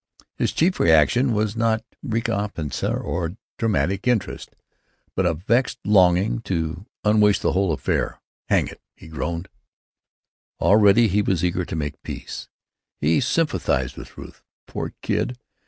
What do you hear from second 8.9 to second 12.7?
he groaned. Already he was eager to make peace.